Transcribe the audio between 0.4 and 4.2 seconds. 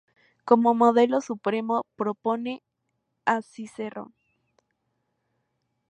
Como modelo supremo propone a Cicerón.